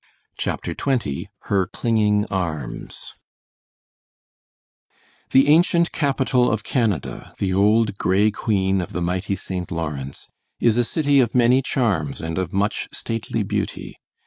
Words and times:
CHAPTER 0.39 0.73
XX 0.73 1.27
HER 1.41 1.67
CLINGING 1.67 2.25
ARMS 2.31 3.13
The 5.29 5.47
ancient 5.47 5.91
capital 5.91 6.49
of 6.49 6.63
Canada 6.63 7.35
the 7.37 7.53
old 7.53 7.99
gray 7.99 8.31
queen 8.31 8.81
of 8.81 8.93
the 8.93 9.01
mighty 9.03 9.35
St. 9.35 9.69
Lawrence 9.71 10.27
is 10.59 10.75
a 10.75 10.83
city 10.83 11.19
of 11.19 11.35
many 11.35 11.61
charms 11.61 12.19
and 12.19 12.39
of 12.39 12.51
much 12.51 12.89
stately 12.91 13.43
beauty. 13.43 13.99